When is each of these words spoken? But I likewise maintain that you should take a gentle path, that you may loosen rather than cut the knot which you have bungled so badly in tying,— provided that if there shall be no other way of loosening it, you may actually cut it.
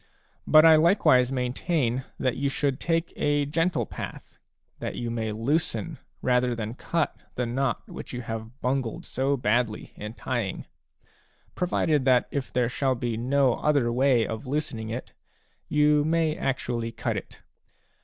But 0.47 0.65
I 0.65 0.77
likewise 0.77 1.31
maintain 1.31 2.05
that 2.17 2.35
you 2.35 2.49
should 2.49 2.79
take 2.79 3.13
a 3.15 3.45
gentle 3.45 3.85
path, 3.85 4.35
that 4.79 4.95
you 4.95 5.11
may 5.11 5.31
loosen 5.31 5.99
rather 6.23 6.55
than 6.55 6.73
cut 6.73 7.15
the 7.35 7.45
knot 7.45 7.87
which 7.87 8.11
you 8.11 8.21
have 8.23 8.59
bungled 8.61 9.05
so 9.05 9.37
badly 9.37 9.93
in 9.95 10.13
tying,— 10.13 10.65
provided 11.53 12.03
that 12.05 12.27
if 12.31 12.51
there 12.51 12.67
shall 12.67 12.95
be 12.95 13.15
no 13.15 13.53
other 13.57 13.91
way 13.93 14.25
of 14.25 14.47
loosening 14.47 14.89
it, 14.89 15.13
you 15.69 16.03
may 16.03 16.35
actually 16.35 16.91
cut 16.91 17.15
it. 17.15 17.41